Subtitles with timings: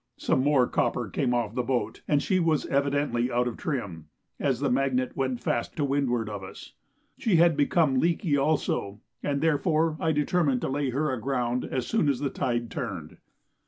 [0.17, 4.07] Some more copper came off the boat, and she was evidently out of trim,
[4.39, 6.73] as the Magnet went fast to windward of us.
[7.19, 12.09] She had become leaky also, and therefore I determined to lay her aground as soon
[12.09, 13.17] as the tide turned.